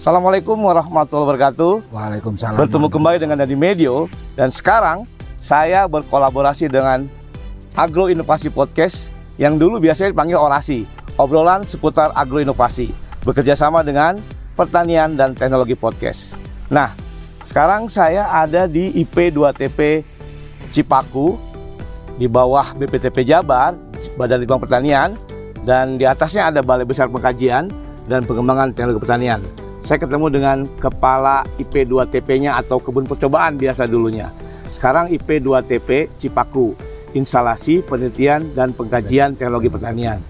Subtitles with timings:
[0.00, 1.92] Assalamualaikum warahmatullahi wabarakatuh.
[1.92, 2.56] Waalaikumsalam.
[2.56, 5.04] Bertemu kembali dengan Dadi Medio dan sekarang
[5.36, 7.04] saya berkolaborasi dengan
[7.76, 10.88] Agro Inovasi Podcast yang dulu biasanya dipanggil Orasi,
[11.20, 12.96] obrolan seputar agro inovasi,
[13.28, 14.16] bekerja sama dengan
[14.56, 16.32] Pertanian dan Teknologi Podcast.
[16.72, 16.96] Nah,
[17.44, 20.00] sekarang saya ada di IP 2TP
[20.72, 21.36] Cipaku
[22.16, 23.76] di bawah BPTP Jabar,
[24.16, 25.12] Badan Litbang Pertanian
[25.68, 27.68] dan di atasnya ada Balai Besar Pengkajian
[28.08, 29.59] dan Pengembangan Teknologi Pertanian.
[29.80, 34.28] Saya ketemu dengan kepala IP 2TP-nya atau kebun percobaan biasa dulunya.
[34.68, 36.76] Sekarang IP 2TP Cipaku,
[37.16, 40.20] instalasi penelitian dan pengkajian teknologi pertanian.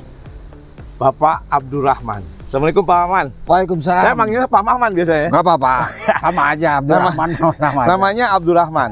[0.96, 2.22] Bapak Abdurrahman.
[2.50, 3.26] Assalamualaikum Pak Maman.
[3.46, 4.02] Waalaikumsalam.
[4.02, 5.28] Saya manggilnya Pak Maman biasanya.
[5.30, 5.74] Nggak apa-apa.
[6.18, 7.28] Sama aja Abdurrahman.
[7.54, 7.88] sama aja.
[7.94, 8.90] Namanya Abdurrahman.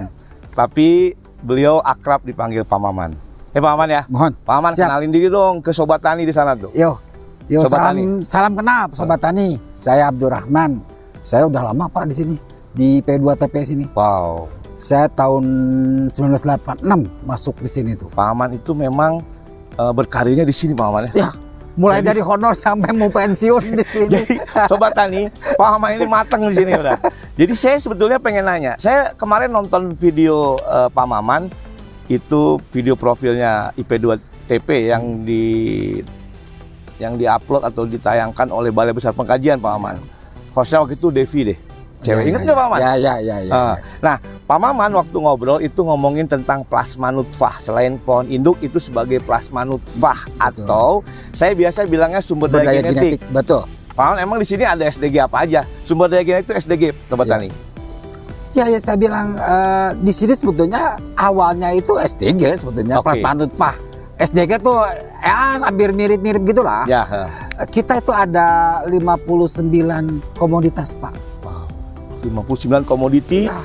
[0.55, 3.19] Tapi beliau akrab dipanggil Pak Maman.
[3.51, 4.03] Eh Pak Maman ya.
[4.07, 4.33] Mohon.
[4.47, 4.87] Pak Maman Siap.
[4.87, 6.71] kenalin diri dong ke sobat tani di sana tuh.
[6.71, 7.03] Yo.
[7.49, 8.05] Yo Sobat salam Tani.
[8.29, 9.49] salam kenal sobat tani.
[9.73, 10.85] Saya Abdurrahman.
[11.25, 12.37] Saya udah lama Pak di sini
[12.77, 13.85] di P2TP sini.
[13.97, 14.53] Wow.
[14.77, 15.45] Saya tahun
[16.13, 16.85] 1986
[17.25, 18.13] masuk di sini tuh.
[18.13, 19.25] Pak Maman itu memang
[19.81, 21.13] eh, berkarirnya di sini Pak Maman ya.
[21.25, 21.31] Ya,
[21.81, 24.13] mulai dari honor sampai mau pensiun di sini.
[24.29, 24.37] Jadi
[24.69, 27.01] sobat tani, Pak Maman ini matang di sini udah.
[27.41, 28.77] Jadi saya sebetulnya pengen nanya.
[28.77, 31.49] Saya kemarin nonton video eh, Pak Maman
[32.13, 35.45] itu video profilnya IP2TP yang di
[36.99, 39.97] yang diupload atau ditayangkan oleh Balai Besar Pengkajian Pak Maman.
[40.53, 41.59] Hostnya waktu itu Devi deh.
[41.99, 42.23] Cewek.
[42.23, 42.79] Ya, Ingat ya, nggak Pak Maman?
[42.79, 43.53] Ya, ya, ya, ya.
[43.53, 47.59] Ah, Nah, Pak Maman waktu ngobrol itu ngomongin tentang plasma nutfah.
[47.59, 50.39] Selain pohon induk itu sebagai plasma nutfah Betul.
[50.39, 50.89] atau
[51.35, 53.19] saya biasa bilangnya sumber, Sumber daya, genetik.
[53.31, 53.67] Betul.
[53.99, 55.67] Pak Maman emang di sini ada SDG apa aja?
[55.83, 57.27] Sumber daya genetik itu SDG, Iya.
[57.27, 57.49] Tani.
[58.57, 63.21] Ya, ya saya bilang eh, di sini sebetulnya awalnya itu SDG sebetulnya Oke.
[63.21, 63.77] plat Fah.
[64.19, 64.75] SDG tuh
[65.19, 66.83] ya hampir mirip-mirip gitulah.
[66.85, 67.07] Ya.
[67.65, 69.63] Kita itu ada 59
[70.35, 71.15] komoditas, Pak.
[71.41, 71.67] wow.
[72.21, 73.63] 59 komoditi Ya,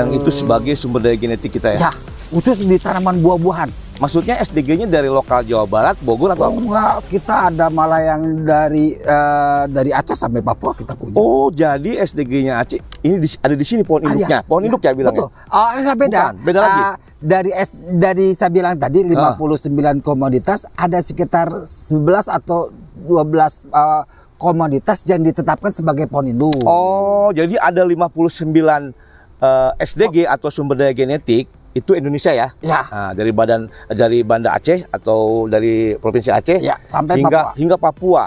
[0.00, 1.78] yang itu sebagai sumber daya genetik kita ya.
[1.80, 1.92] ya,
[2.30, 3.68] khusus di tanaman buah-buahan.
[3.94, 6.58] Maksudnya SDG-nya dari lokal Jawa Barat, Bogor atau Oh, apa?
[6.58, 11.14] enggak, kita ada malah yang dari eh, dari Aceh sampai Papua kita punya.
[11.14, 14.28] Oh, jadi SDG-nya Aceh ini di- ada di sini pohon Ah, induknya.
[14.32, 15.26] ya, Pohon ya, induk ya bilangnya.
[15.26, 15.52] Betul.
[15.52, 16.22] Oh, enggak beda.
[16.24, 16.82] Bukan, beda lagi.
[17.24, 19.32] Dari S, dari saya bilang tadi Ah.
[19.32, 22.68] 59 komoditas ada sekitar 11 atau
[23.00, 24.02] 12 eh,
[24.36, 26.52] komoditas yang ditetapkan sebagai pohon induk.
[26.62, 28.92] Oh, jadi ada 59
[29.40, 32.52] eh, SDG atau sumber daya genetik itu Indonesia ya?
[32.60, 32.84] Ya.
[32.86, 37.56] Nah, dari badan dari Banda Aceh atau dari provinsi Aceh Ya, sampai hingga Papua.
[37.56, 38.24] hingga Papua.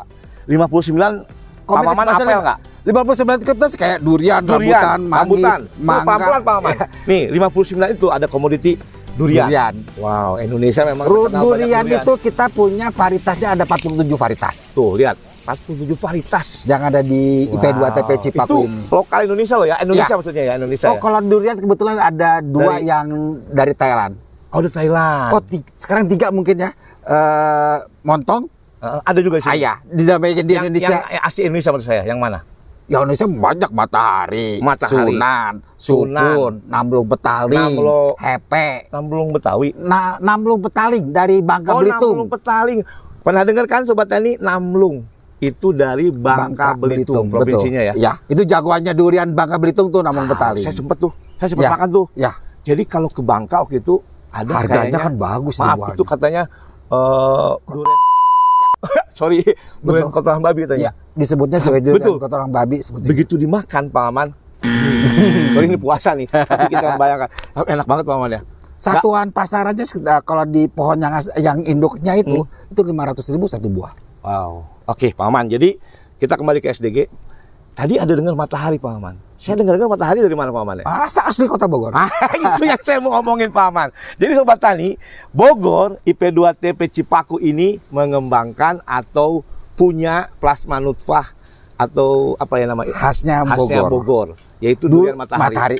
[0.49, 1.23] 59
[1.67, 2.59] Pak Maman maksudnya apel nggak?
[2.87, 6.07] 59 komoditas kayak durian, Durian, rambutan, manggis, mangga.
[6.07, 6.75] pelan-pelan, Pak Maman.
[7.11, 8.71] Nih, 59 itu ada komoditi
[9.13, 9.45] durian.
[9.45, 9.73] Durian.
[9.97, 14.95] Wow, Indonesia memang Ru- terkenal banyak durian itu kita punya varietasnya ada 47 varietas Tuh,
[14.95, 15.19] lihat.
[15.43, 16.45] 47 varietas.
[16.63, 18.19] yang ada di IP2TP Wow.
[18.21, 18.83] Cipaku itu ini.
[18.89, 20.17] lokal Indonesia loh ya, Indonesia Ya.
[20.17, 20.87] maksudnya ya, Indonesia.
[20.87, 20.99] Oh, ya?
[20.99, 23.05] kalau durian kebetulan ada dua Dari- yang
[23.49, 24.13] dari Thailand.
[24.47, 25.31] Oh, di Thailand.
[25.33, 25.41] Oh,
[25.75, 26.71] sekarang tiga mungkin ya.
[27.03, 28.47] Eh, montong,
[28.77, 29.49] Eh, ada juga sih.
[29.49, 30.87] ayah, dinamakan di yang, Indonesia.
[30.89, 32.39] Yang, yang asli Indonesia maksud saya, yang mana?
[32.87, 35.11] Ya Indonesia banyak matahari, Matahari.
[35.11, 36.23] Sunan, Sunan.
[36.23, 39.75] Sukun, Namlung Petaling, Namlo- Hepe, Namblung Betawi.
[39.75, 42.15] Na, Namlung Petaling dari Bangka oh, Belitung.
[42.15, 42.79] Namblung Petaling.
[43.19, 44.39] Pernah dengar kan Sobat Tani?
[44.39, 45.03] Namlung.
[45.37, 47.93] Itu dari Bangka, Belitung, provinsinya ya.
[47.93, 50.63] Ya, itu jagoannya durian Bangka Belitung tuh Namlung Ah, Petaling.
[50.63, 51.11] Saya sempet tuh.
[51.35, 51.75] Saya sempet Ya.
[51.75, 52.05] makan tuh.
[52.15, 52.31] Ya,
[52.63, 56.43] Jadi kalau ke Bangka waktu itu ada harganya kayaknya, kan bagus Maaf, itu katanya
[56.87, 57.99] eh durian
[59.17, 59.41] Sorry,
[59.81, 60.09] Betul.
[60.09, 60.89] kotoran babi katanya.
[60.89, 62.17] Ya, disebutnya durian Betul.
[62.17, 63.09] kotoran babi sebetulnya.
[63.09, 64.27] Begitu dimakan Pak Aman.
[65.53, 68.41] Sorry ini puasa nih, tapi kita membayangkan enak banget Pak Aman ya.
[68.77, 72.69] Satuan pasarannya sekitar- kalau di pohon yang yang induknya itu Hmm.
[72.69, 73.93] itu 500 ribu satu buah.
[74.21, 74.69] Wow.
[74.85, 75.49] Oke, Pak Aman.
[75.49, 75.81] Jadi
[76.15, 77.09] kita kembali ke SDG.
[77.77, 79.21] Tadi ada dengar matahari Pak Aman.
[79.37, 80.85] Saya dengar-dengar matahari dari mana Pak Aman ya?
[80.89, 81.93] Asa asli kota Bogor.
[81.93, 82.09] Ah,
[82.57, 83.93] itu yang saya mau ngomongin Pak Aman.
[84.17, 84.97] Jadi Sobat Tani,
[85.29, 89.45] Bogor IP2TP Cipaku ini mengembangkan atau
[89.77, 91.37] punya plasma nutfah
[91.77, 92.89] atau apa ya namanya?
[92.97, 93.89] Khasnya Khasnya Bogor.
[93.93, 94.27] Bogor,
[94.57, 95.45] yaitu Dulu- durian matahari.
[95.53, 95.77] matahari.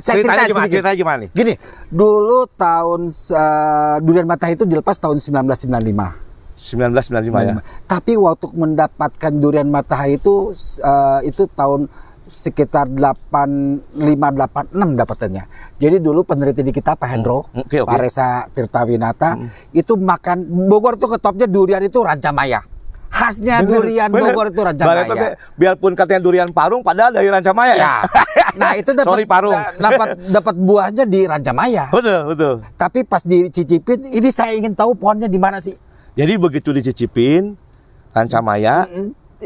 [0.00, 0.64] Saya ceritain gimana?
[0.64, 0.72] sedikit.
[0.80, 1.30] Ceritanya gimana nih?
[1.36, 1.52] Gini,
[1.92, 6.25] dulu tahun eh, durian matahari itu dilepas tahun 1995.
[6.56, 7.54] 1995 ya.
[7.84, 11.84] Tapi waktu mendapatkan durian matahari itu eh, itu tahun
[12.26, 13.86] sekitar 8586
[14.98, 15.44] dapatannya.
[15.78, 17.86] Jadi dulu peneliti di kita Pak Hendro, Hmm, oke, oke.
[17.86, 19.38] Pak Reza Tirtawinata
[19.70, 22.66] itu makan Bogor tuh ketopnya durian itu Rancamaya.
[23.06, 24.34] Khasnya Bener, durian bener.
[24.34, 25.06] Bogor itu Rancamaya.
[25.06, 27.80] Tete, Biarpun katanya durian parung, padahal dari Rancamaya ya.
[27.80, 27.94] Ya.
[28.58, 29.28] Nah, itu dapat
[29.78, 31.86] dapat dapat buahnya di Rancamaya.
[31.94, 32.54] betul, betul.
[32.74, 35.78] Tapi pas dicicipin, ini saya ingin tahu pohonnya di mana sih?
[36.16, 37.54] Jadi begitu dicicipin
[38.10, 38.88] Rancamaya,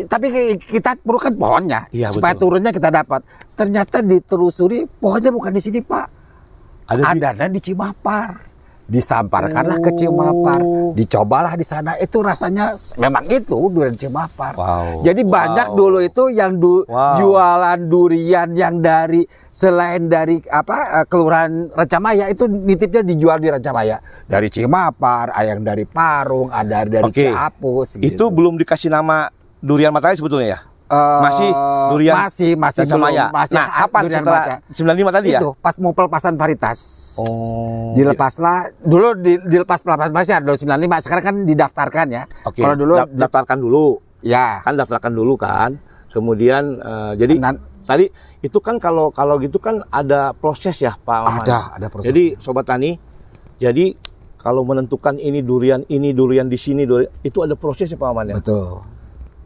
[0.06, 2.54] tapi kita perlu kan pohonnya Iya, supaya betul.
[2.54, 3.26] turunnya kita dapat.
[3.58, 6.06] Ternyata ditelusuri pohonnya bukan di sini pak,
[6.86, 8.49] Ada di- di Cimapar.
[8.90, 10.90] Disamparkanlah ke Cimapar, Oh.
[10.92, 11.94] dicobalah di sana.
[11.96, 14.58] Itu rasanya memang itu durian Cimapar.
[14.58, 15.00] Wow.
[15.00, 15.78] Jadi banyak Wow.
[15.78, 17.14] dulu itu yang du- Wow.
[17.14, 24.02] jualan durian yang dari selain dari apa eh, kelurahan Rancamaya itu nitipnya dijual di Rancamaya.
[24.26, 27.30] Dari Cimapar, ada yang dari Parung, ada dari Oke.
[27.30, 27.96] Ciapus.
[27.96, 28.24] itu gitu.
[28.28, 30.60] belum dikasih nama durian matahari sebetulnya ya?
[30.90, 31.50] Eh, masih
[31.86, 34.54] durian masih masih belum masih Nah, kapan durian setelah maca.
[34.74, 35.38] 95 tadi ya?
[35.38, 36.78] itu pas mau pelepasan varietas
[37.14, 37.94] Oh.
[37.94, 42.58] dilepaslah dulu di, dilepas pelepasan ya dulu 95 sekarang kan didaftarkan ya Oke.
[42.58, 44.02] kalau dulu da- daftarkan dulu.
[44.20, 45.78] ya Kan daftarkan dulu kan.
[46.08, 48.10] Kemudian eh, jadi Nan- tadi
[48.40, 51.40] itu kan kalau kalau gitu kan ada proses ya Pak Maman.
[51.40, 52.98] ada ada proses Jadi sobat tani,
[53.56, 53.94] jadi
[54.36, 58.36] kalau menentukan ini durian, ini durian di sini durian, itu ada prosesnya Pak Maman ya.
[58.36, 58.82] betul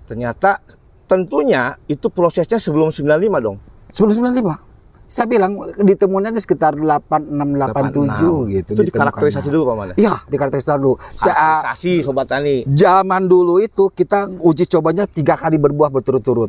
[0.05, 0.61] Ternyata
[1.05, 3.05] tentunya itu prosesnya sebelum 95
[3.39, 3.57] dong.
[3.87, 4.73] sebelum 95
[5.05, 9.95] saya bilang ditemunya itu sekitar 8687 gitu Itu dikarakterisasi dulu Pak ya.
[10.01, 12.65] iya dikarakterisasi dulu Sa- Karakterisasi sobat tani.
[12.67, 16.49] zaman dulu itu kita uji cobanya tiga kali berbuah berturut-turut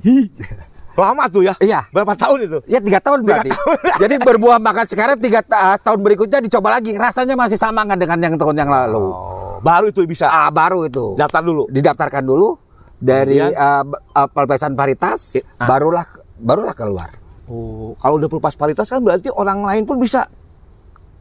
[0.95, 1.51] Lama tuh ya.
[1.59, 2.57] iya Berapa tahun itu?
[2.65, 3.51] Ya tiga tahun berarti.
[4.01, 6.95] Jadi berbuah makan sekarang tiga ta- tahun berikutnya dicoba lagi.
[6.95, 9.03] Rasanya masih sama nggak dengan yang tahun yang lalu.
[9.03, 11.11] Oh, baru itu bisa Ah baru itu.
[11.13, 11.67] daftar dulu.
[11.67, 12.55] Didaftarkan dulu
[12.99, 15.67] dari uh, uh, pelepasan varietas, Oke, ah.
[15.67, 16.05] barulah
[16.39, 17.11] barulah keluar.
[17.45, 20.25] Oh, kalau udah pelepas paritas kan berarti orang lain pun bisa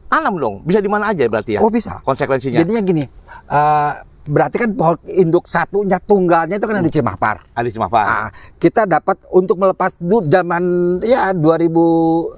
[0.09, 0.55] tanam dong.
[0.65, 1.61] Bisa di mana aja berarti ya?
[1.61, 2.01] Oh bisa.
[2.01, 2.61] Konsekuensinya.
[2.63, 3.03] Jadinya gini,
[3.51, 3.93] uh,
[4.25, 7.45] berarti kan pohon induk satunya tunggalnya itu kan ada di Cimahpar.
[7.47, 8.03] ada Cimahpar.
[8.03, 10.63] Ah, kita dapat untuk melepas dulu zaman
[11.01, 12.33] ya 2005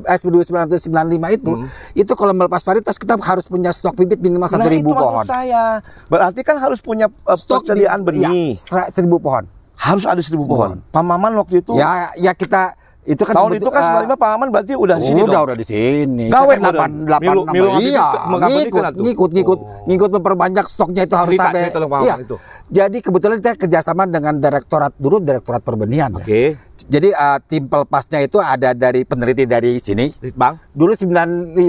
[0.00, 0.88] eh 1995
[1.30, 1.68] itu Hmm.
[1.94, 5.04] itu kalau melepas varietas kita harus punya stok bibit minimal Nah, satu ribu itu maksud
[5.06, 5.24] pohon.
[5.26, 5.64] saya.
[6.06, 8.50] Berarti kan harus punya uh, persediaan bi- benih.
[8.50, 9.44] Ya, seribu pohon.
[9.74, 10.80] Harus ada seribu pohon.
[10.84, 12.74] Pak Maman waktu itu Ya, ya kita
[13.08, 15.44] itu kan tahun itu kan eh, 95 Pak Maman berarti udah di sini udah dong.
[15.48, 16.24] udah di sini.
[16.28, 19.82] Gawe kan delapan enam- ngambil iya, ngikut, ngikut, ngikut, Oh.
[19.88, 21.72] ngikut memperbanyak stoknya itu harus sampai.
[22.04, 22.14] iya.
[22.68, 26.12] Jadi kebetulan kita kerjasama dengan direktorat dulu direktorat perbenihan.
[26.12, 26.20] ya.
[26.20, 26.42] Oke,
[26.80, 30.06] Jadi eh, tim pelepasnya itu ada dari peneliti dari sini.
[30.32, 30.62] Bang.
[30.70, 31.10] Dulu 9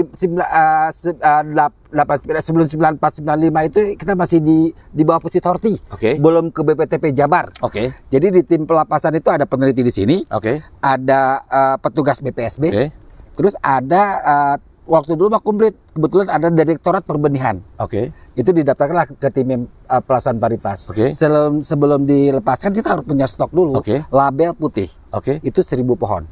[0.08, 0.48] sembilan
[0.88, 5.74] se- eh, delapan- delapan sembilan- sebelum 9495 itu kita masih di di bawah Pusit Horti.
[5.90, 6.14] Oke.
[6.16, 7.50] Belum ke BPTP Jabar.
[7.60, 7.90] Oke.
[8.06, 10.62] Jadi di tim pelepasan itu ada peneliti di sini, Oke.
[10.78, 12.86] ada eh, petugas BPSB, Oke.
[13.34, 14.56] terus ada eh,
[14.90, 17.62] waktu dulu mah komplit kebetulan ada direktorat perbenihan.
[17.78, 18.10] Oke.
[18.34, 20.90] Itu didaftarkanlah ke tim uh, pelasan paritas.
[20.90, 21.14] Oke.
[21.14, 23.78] Sebelum sebelum dilepaskan kita harus punya stok dulu.
[23.78, 24.02] Oke.
[24.10, 24.90] Label putih.
[25.14, 25.38] Oke.
[25.46, 26.26] Itu 1000 pohon.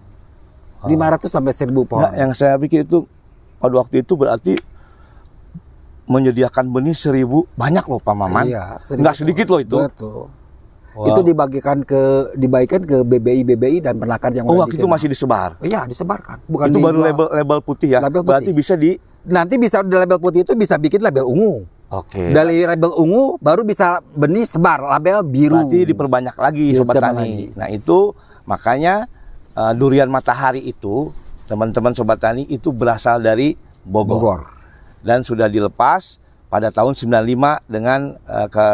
[0.83, 0.91] Oh.
[0.91, 2.03] 500 sampai 1000 pohon.
[2.03, 3.07] Nah, yang saya pikir itu
[3.63, 4.59] pada waktu itu berarti
[6.09, 8.49] menyediakan benih seribu banyak loh Pak Maman.
[8.49, 9.77] Iya, Nggak sedikit loh itu.
[9.79, 10.33] Betul.
[10.97, 11.15] Wow.
[11.15, 15.55] Itu dibagikan ke dibagikan ke BBI BBI dan penaker yang Oh waktu itu masih disebar.
[15.63, 16.43] Iya, disebarkan.
[16.49, 18.01] Bukan itu baru label label putih ya.
[18.03, 18.31] Label putih.
[18.35, 21.69] Berarti bisa di Nanti bisa di label putih itu bisa bikin label ungu.
[21.93, 22.33] Oke.
[22.33, 25.69] Dari label ungu baru bisa benih sebar label biru.
[25.69, 27.29] Berarti diperbanyak lagi sobat Diperbanyak tani.
[27.29, 27.45] lagi.
[27.55, 27.99] Nah, itu
[28.49, 28.95] makanya
[29.53, 31.13] eh, durian matahari itu
[31.45, 33.53] teman-teman sobat tani itu berasal dari
[33.85, 34.17] Bogor.
[34.19, 34.43] Bogor.
[34.99, 36.19] dan sudah dilepas
[36.49, 38.69] pada tahun 95 dengan ke ke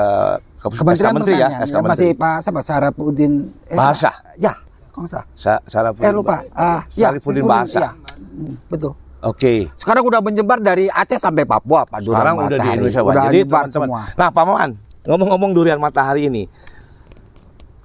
[0.73, 1.49] Kementerian SK Menteri ya.
[1.61, 2.09] SK Ya, masih.
[2.17, 3.33] Pak siapa Sarapudin
[3.69, 4.11] eh, Bahasa.
[4.41, 4.57] Ya,
[4.95, 5.27] kalau salah.
[5.37, 6.41] Sa Sarapudin Eh lupa.
[6.57, 7.79] Ah, ya, Saripudin Saripudin, Bahasa.
[7.81, 7.91] iya.
[8.35, 8.93] Hmm, betul.
[9.25, 9.73] Oke.
[9.73, 12.05] Sekarang udah menyebar dari Aceh sampai Papua, Pak.
[12.05, 12.77] Durian Sekarang udah di Matahari.
[12.77, 13.09] Indonesia Pak.
[13.09, 13.73] Udah Jadi teman-teman.
[13.73, 14.03] semua.
[14.21, 14.71] Nah, Pak Maman,
[15.09, 16.45] ngomong-ngomong durian matahari ini.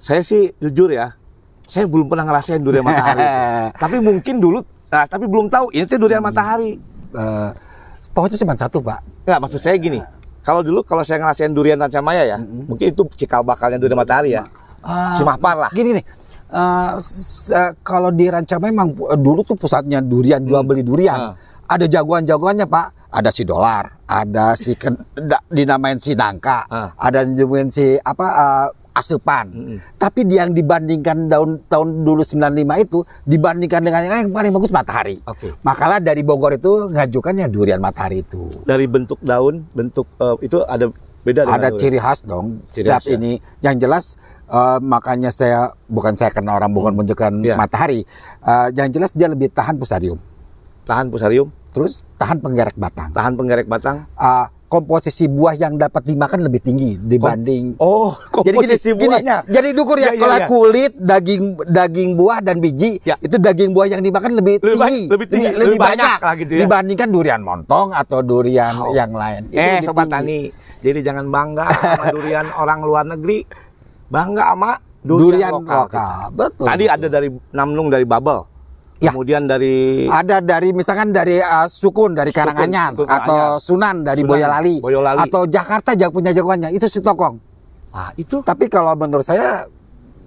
[0.00, 1.16] Saya sih jujur ya,
[1.64, 3.20] saya belum pernah ngerasain durian matahari.
[3.82, 6.76] tapi mungkin dulu nah, tapi belum tahu ini tuh durian matahari.
[7.12, 7.50] Eh,
[8.12, 9.00] pohonnya cuma satu, Pak.
[9.24, 10.00] Enggak, maksud saya gini.
[10.40, 14.44] Kalau dulu kalau saya ngerasain durian Rancamaya ya, mungkin itu cikal bakalnya durian matahari ya.
[14.80, 15.70] Ah, Cimahpar lah.
[15.70, 16.04] Gini nih.
[16.50, 21.14] eh, s- eh, kalau di Ranca memang pu- dulu tuh pusatnya durian jual beli durian.
[21.14, 21.34] Ah.
[21.68, 22.86] Ada jagoan-jagoannya Pak.
[23.10, 26.90] Ada si dolar, ada si ken, da- dinamain si nangka, Ah.
[26.96, 29.46] ada dinamain si apa eh, asupan.
[29.50, 29.76] Mm-mm.
[29.96, 34.52] Tapi di yang dibandingkan tahun tahun dulu 95 itu dibandingkan dengan yang lain, yang paling
[34.52, 35.16] bagus matahari.
[35.24, 35.54] Oke.
[35.62, 38.50] Makalah dari Bogor itu ngajukannya durian matahari itu.
[38.66, 43.12] Dari bentuk daun, bentuk eh, itu ada beda ada ciri khas dong Ciri setiap khas,
[43.12, 43.20] ya.
[43.20, 44.16] ini yang jelas
[44.48, 47.60] eh, makanya saya bukan saya kenal orang bukan menunjukkan Iya.
[47.60, 48.00] matahari
[48.40, 50.16] Eh, yang jelas dia lebih tahan pusarium
[50.88, 54.08] Tahan pusarium, terus tahan penggerak batang tahan penggerek batang.
[54.16, 59.36] Eh, komposisi buah yang dapat dimakan lebih tinggi dibanding Oh, jadi gini, komposisi gini, buahnya.
[59.44, 60.46] jadi dukur ya, Iya, iya, kalau iya.
[60.46, 63.18] kulit daging daging buah dan biji Ya.
[63.18, 66.60] itu daging buah yang dimakan lebih, Lebih tinggi lebih tinggi, lebih banyak lah gitu ya.
[66.64, 68.94] dibandingkan durian montong atau durian Oh.
[68.94, 70.14] yang lain Itu Eh, lebih sobat tinggi.
[70.14, 70.40] tani,
[70.80, 73.42] jadi jangan bangga sama durian orang luar negeri.
[74.06, 75.80] Bangga sama durian, lokal.
[75.84, 76.14] lokal.
[76.30, 76.66] Betul.
[76.66, 76.94] Tadi betul.
[76.94, 78.38] ada dari Namnung dari Babel.
[79.00, 79.16] Ya.
[79.16, 84.20] Kemudian dari ada dari misalkan dari uh, Sukun dari Sukun, Karanganyar Sukun atau Sunan dari
[84.20, 85.18] Sunan, Boyolali, Boyolali.
[85.24, 87.40] atau Jakarta juga punya jagoannya itu si Tokong.
[87.90, 89.64] ah itu Tapi kalau menurut saya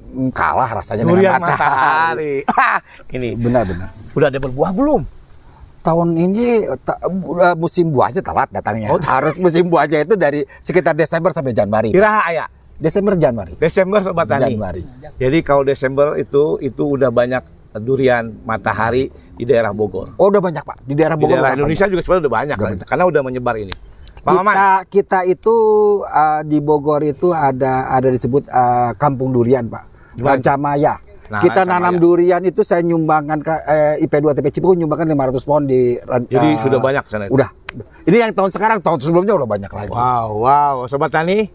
[0.10, 2.42] mm, kalah rasanya durian dengan matahari.
[3.14, 3.94] Ini Benar-benar.
[4.18, 5.02] udah ada berbuah belum?
[5.86, 6.46] Tahun ini
[6.82, 8.90] ta- uh, musim buahnya telat datangnya.
[8.90, 8.98] Oh.
[9.14, 11.94] Harus musim buahnya itu dari sekitar Desember sampai Januari.
[11.94, 12.50] Kira ayah.
[12.82, 13.54] Desember Januari.
[13.54, 14.58] Desember sobat tani.
[14.58, 14.82] Januari.
[15.22, 20.14] Jadi kalau Desember itu itu udah banyak durian matahari di daerah Bogor.
[20.16, 21.34] Oh udah banyak pak di daerah Di Bogor.
[21.34, 22.74] daerah udah Indonesia juga sebenarnya udah banyak, Udah kan?
[22.76, 22.88] banyak.
[22.88, 23.74] karena udah menyebar ini.
[24.16, 24.56] Pak kita Maman,
[24.88, 25.56] kita itu
[26.02, 30.24] uh, di Bogor itu ada ada disebut uh, kampung durian pak Di?
[30.24, 31.82] Rancamaya Nah, kita Rancamaya.
[31.82, 36.50] nanam durian itu saya nyumbangkan ke eh, IP2 TP Cipuku nyumbangkan 500 pohon di jadi
[36.52, 37.34] uh, sudah banyak sana itu.
[37.34, 37.50] udah
[38.06, 41.48] ini yang tahun sekarang tahun sebelumnya udah banyak lagi Wow, wow, sobat tani.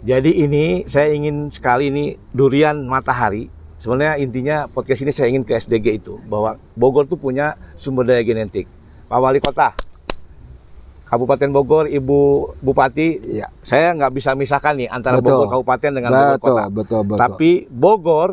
[0.00, 3.52] Jadi ini saya ingin sekali ini durian matahari.
[3.80, 8.20] Sebenarnya intinya podcast ini saya ingin ke SDG itu bahwa Bogor tuh punya sumber daya
[8.20, 8.68] genetik.
[9.08, 9.72] Pak Wali Kota,
[11.02, 12.18] Kabupaten Bogor, Ibu
[12.60, 13.48] Bupati, Iya.
[13.60, 15.32] saya nggak bisa misahkan nih antara Betul.
[15.42, 16.62] Bogor Kabupaten dengan Bogor betul, Kota.
[16.70, 18.28] betul betul Tapi Bogor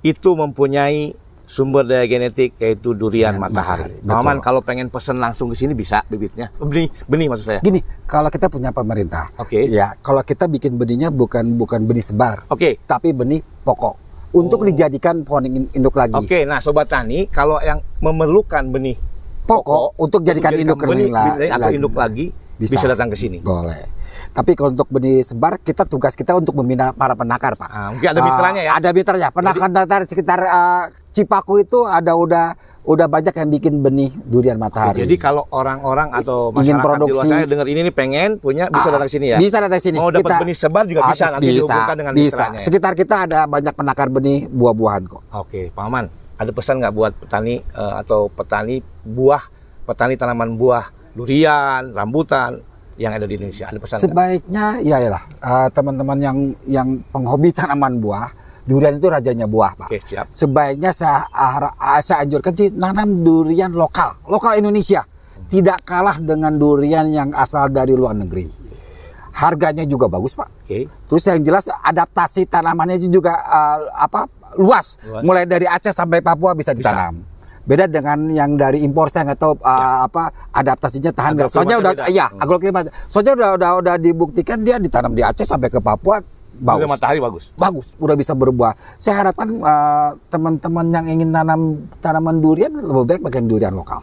[0.00, 1.12] itu mempunyai
[1.42, 3.98] sumber daya genetik yaitu durian Durian matahari.
[3.98, 6.50] matahari, Maman kalau pengen pesen langsung ke sini bisa bibitnya.
[6.56, 7.60] Benih, benih maksud saya.
[7.60, 9.66] gini kalau kita punya pemerintah Oke.
[9.66, 12.78] ya kalau kita bikin benihnya bukan bukan benih sebar Oke.
[12.82, 14.66] tapi benih pokok untuk Oh.
[14.66, 18.96] dijadikan pohon in- induk lagi Oke, nah sobat tani, kalau yang memerlukan benih
[19.46, 22.80] pokok untuk jadikan induk benih, benih atau induk lagi bisa.
[22.80, 22.86] Bisa.
[22.88, 23.38] datang ke sini.
[23.38, 23.95] Boleh.
[24.28, 27.68] Tapi kalau untuk benih sebar, kita tugas kita untuk membina para penakar, Pak.
[27.68, 28.70] Ah, mungkin ada mitranya ya.
[28.70, 29.28] Ah, Ada mitranya.
[29.30, 32.52] Penakar-penakar sekitar ah, Cipaku itu ada udah
[32.84, 35.00] udah banyak yang bikin benih durian matahari.
[35.00, 38.64] Jadi kalau orang-orang atau Ingin masyarakat produksi- di luar sana dengar ini nih pengen punya
[38.68, 39.36] bisa Ah, datang ke sini ya.
[39.36, 39.96] Bisa datang sini.
[39.96, 42.24] Mau dapat Kita- benih sebar juga bisa Ah, nanti dihubungkan dengan bisa.
[42.30, 42.52] mitranya.
[42.52, 42.62] ya.
[42.62, 45.22] Sekitar kita ada banyak penakar benih buah-buahan kok.
[45.34, 46.04] Oke, Pak Maman,
[46.36, 49.42] ada pesan nggak buat petani eh, atau petani buah,
[49.82, 50.84] petani tanaman buah,
[51.16, 52.60] durian, rambutan
[52.96, 53.68] yang ada di Indonesia?
[53.68, 53.96] Ada pesan?
[54.00, 55.22] Sebaiknya ya lah
[55.72, 58.28] teman-teman yang yang penghobi tanaman buah,
[58.66, 59.88] durian itu rajanya buah, Pak.
[59.88, 60.26] Oke, siap.
[60.32, 65.06] sebaiknya saya, ara- ah, saya anjurkan sih nanam durian lokal, lokal Indonesia.
[65.46, 68.50] Tidak kalah dengan durian yang asal dari luar negeri.
[69.36, 70.66] Harganya juga bagus, Pak.
[70.66, 70.90] Oke.
[71.06, 74.26] Terus yang jelas adaptasi tanamannya juga ah, apa
[74.58, 74.98] luas.
[75.06, 75.22] Luas.
[75.22, 76.90] Mulai dari Aceh sampai Papua bisa Bisa.
[77.66, 81.34] Beda dengan yang dari impor saya nggak tahu ah, apa adaptasinya tahan.
[81.34, 82.04] Agroklimatnya Soalnya udah beda.
[82.06, 82.38] iya, Hmm.
[82.40, 82.82] agroklimat.
[83.06, 86.22] Soalnya udah udah udah dibuktikan dia ditanam di Aceh sampai ke Papua
[86.56, 87.52] bagus matahari bagus.
[87.52, 88.72] bagus, udah bisa berbuah.
[88.96, 91.60] Saya harapkan eh, teman-teman yang ingin nanam
[91.98, 94.00] tanaman durian lebih baik pakai durian lokal.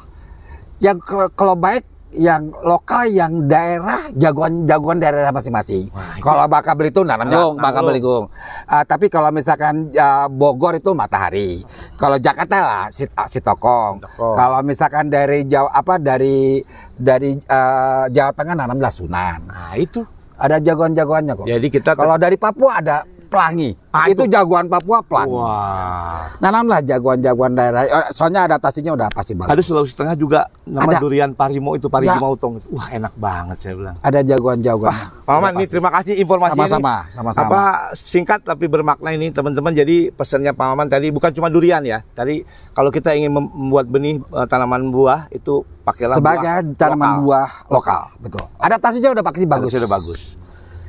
[0.77, 0.99] Yang
[1.33, 5.89] kalau baik yang lokal, yang daerah jagoan jagoan daerah masing-masing.
[6.21, 7.81] Kalau Baka Belitung nanam jagung, Baka.
[7.81, 8.29] Belitung.
[8.69, 11.65] Eh, tapi kalau misalkan eh, Bogor itu matahari.
[11.97, 14.01] Kalau Jakarta lah si, ah, si Tokong.
[14.05, 14.35] Tokong.
[14.37, 16.61] Kalau misalkan dari Jawa apa dari
[16.93, 19.49] dari eh, Jawa Tengah nanamlah Sunan.
[19.49, 20.05] Nah, itu.
[20.33, 21.45] Ada jagoan-jagoannya kok.
[21.47, 23.73] Jadi kita Kalau dari Papua ada pelangi.
[23.89, 24.31] Ah, itu, itu.
[24.31, 25.33] jagoan Papua pelangi.
[25.33, 26.29] Wah.
[26.37, 27.81] Nanamlah jagoan-jagoan daerah.
[27.83, 29.49] Eh, Soalnya adaptasinya udah pasti bagus.
[29.49, 30.97] Ada Sulawesi Tengah juga nama Ada.
[30.97, 32.17] durian parimo itu parigi Ya.
[32.17, 32.61] mautong.
[32.69, 33.95] Wah, enak banget saya bilang.
[33.99, 34.93] Ada jagoan-jagoan.
[35.23, 36.65] Pak Maman, ini terima kasih informasinya.
[36.65, 37.47] Sama-sama, sama-sama.
[37.47, 37.61] Apa
[37.93, 39.73] singkat tapi bermakna ini teman-teman.
[39.73, 42.05] Jadi pesannya Pak Maman tadi bukan cuma durian ya.
[42.07, 47.09] Tadi kalau kita ingin mem- membuat benih eh, tanaman buah itu pakailah Sebagai buah tanaman
[47.09, 47.21] lokal.
[47.21, 48.45] buah lokal, betul.
[48.57, 49.71] Adaptasinya udah pasti bagus.
[49.71, 50.21] Sudah bagus.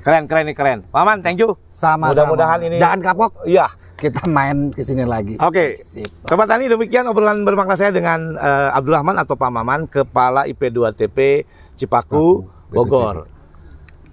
[0.04, 0.78] Keren, keren nih keren.
[0.84, 1.56] Pak Maman, thank you.
[1.64, 3.48] Sama Mudah-mudahan ini- Jangan kapok.
[3.48, 3.72] Iya.
[3.96, 5.40] Kita main ke sini lagi.
[5.40, 6.04] Oke, Sip.
[6.28, 12.44] Sobat Tani demikian obrolan bermakna saya dengan eh, Abdurrahman atau Pak Maman, Kepala IP2TP Cipaku,
[12.44, 13.16] Cipaku, Bogor.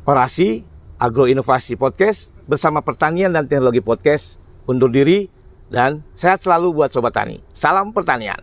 [0.08, 0.64] Orasi
[0.96, 5.28] Agro Inovasi Podcast bersama Pertanian dan Teknologi Podcast undur diri
[5.68, 7.44] dan sehat selalu buat Sobat Tani.
[7.52, 8.40] Salam pertanian.